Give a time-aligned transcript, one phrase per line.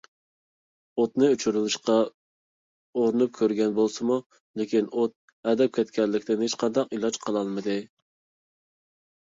[1.01, 1.97] ئوتنى ئۆچۈرۈۋېلىشقا
[3.01, 4.19] ئۇرۇنۇپ كۆرگەن بولسىمۇ،
[4.63, 5.15] لېكىن ئوت
[5.53, 7.81] ئەدەپ كەتكەنلىكتىن ھېچقانداق ئىلاج قىلالمىدى.